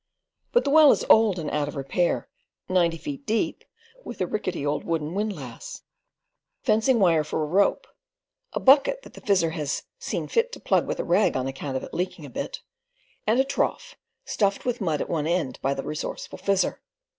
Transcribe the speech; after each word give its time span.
But 0.51 0.63
the 0.63 0.71
well 0.71 0.91
is 0.91 1.05
old 1.11 1.37
and 1.37 1.51
out 1.51 1.67
of 1.67 1.75
repair, 1.75 2.27
ninety 2.67 2.97
feet 2.97 3.23
deep, 3.27 3.63
with 4.03 4.19
a 4.19 4.25
rickety 4.25 4.65
old 4.65 4.83
wooden 4.83 5.13
windlass; 5.13 5.83
fencing 6.63 6.97
wire 6.99 7.23
for 7.23 7.43
a 7.43 7.47
rope; 7.47 7.85
a 8.53 8.59
bucket 8.59 9.03
that 9.03 9.13
the 9.13 9.21
Fizzer 9.21 9.51
has 9.51 9.83
"seen 9.99 10.27
fit 10.27 10.51
to 10.53 10.59
plug 10.59 10.87
with 10.87 10.99
rag 10.99 11.37
on 11.37 11.45
account 11.45 11.77
of 11.77 11.83
it 11.83 11.93
leaking 11.93 12.25
a 12.25 12.31
bit," 12.31 12.61
and 13.27 13.39
a 13.39 13.43
trough, 13.43 13.95
stuffed 14.25 14.65
with 14.65 14.81
mud 14.81 15.01
at 15.01 15.07
one 15.07 15.27
end 15.27 15.59
by 15.61 15.75
the 15.75 15.83
resourceful 15.83 16.39
Fizzer. 16.39 16.79